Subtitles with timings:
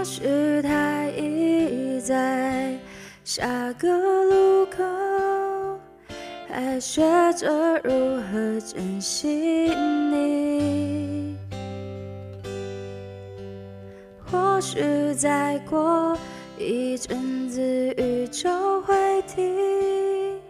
[0.00, 0.22] 或许
[0.62, 2.74] 他已在
[3.22, 3.86] 下个
[4.24, 4.82] 路口，
[6.48, 7.02] 还学
[7.34, 9.28] 着如何珍惜
[10.10, 11.36] 你。
[14.24, 16.16] 或许再过
[16.56, 17.60] 一阵子，
[17.98, 20.40] 雨就会停。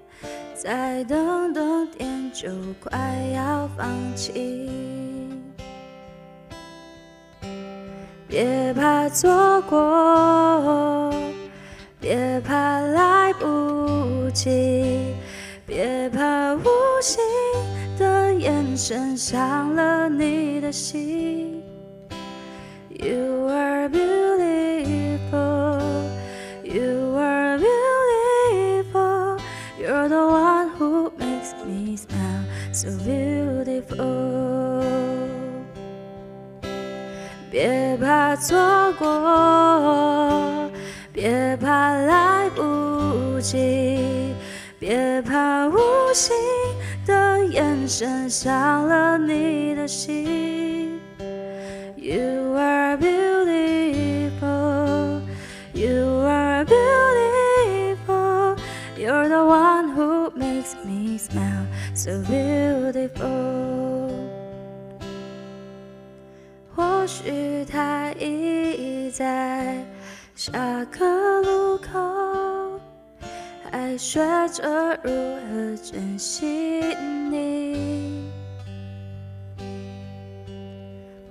[0.54, 2.48] 再等等天，就
[2.80, 2.96] 快
[3.34, 5.09] 要放晴。
[8.30, 11.12] 别怕错过，
[12.00, 15.16] 别怕来不及，
[15.66, 16.62] 别怕无
[17.02, 17.20] 心
[17.98, 21.60] 的眼神伤了你的心。
[22.90, 25.80] You are beautiful,
[26.62, 29.38] you are beautiful,
[29.76, 34.39] you're the one who makes me smile so beautiful.
[37.50, 38.56] 别怕错
[38.98, 40.70] 过，
[41.12, 44.34] 别怕来不及，
[44.78, 45.76] 别怕无
[46.14, 46.36] 心
[47.04, 51.00] 的眼神伤了你的心。
[51.96, 53.20] You are beautiful,
[55.72, 58.56] you are beautiful,
[58.96, 63.99] you're the one who makes me smile so beautiful.
[67.00, 69.82] 或许他已在
[70.36, 70.52] 下
[70.90, 72.78] 个路口，
[73.70, 74.20] 还学
[74.50, 76.94] 着如何珍惜
[77.30, 78.28] 你。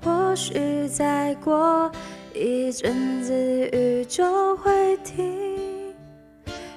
[0.02, 1.92] 或许再过
[2.34, 3.32] 一阵子，
[3.72, 5.94] 雨就会停。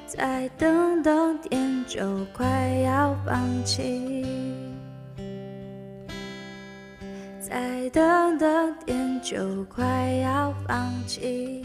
[0.06, 2.46] 再等等天，就快
[2.84, 4.41] 要放晴。
[7.53, 9.84] 再等等点，就快
[10.22, 11.63] 要放弃。